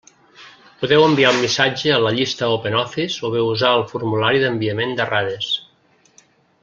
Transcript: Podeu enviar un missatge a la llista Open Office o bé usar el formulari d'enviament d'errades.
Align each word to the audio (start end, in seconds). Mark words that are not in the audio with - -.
Podeu 0.83 1.03
enviar 1.09 1.33
un 1.33 1.41
missatge 1.43 1.91
a 1.97 1.99
la 2.05 2.13
llista 2.15 2.49
Open 2.55 2.77
Office 2.79 3.27
o 3.29 3.31
bé 3.35 3.45
usar 3.51 3.73
el 3.81 3.87
formulari 3.93 4.43
d'enviament 4.45 4.97
d'errades. 5.01 5.53